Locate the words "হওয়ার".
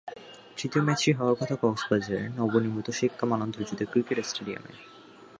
1.17-1.35